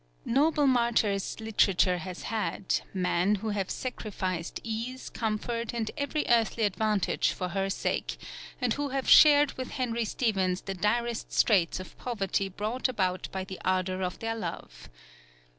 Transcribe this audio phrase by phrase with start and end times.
[0.25, 7.33] Noble martyrs Literature has had, men who have sacrificed ease, comfort, and every earthly advantage
[7.33, 8.17] for her sake,
[8.59, 13.43] and who have shared with Henry Stephens the direst straits of poverty brought about by
[13.43, 14.89] the ardour of their love.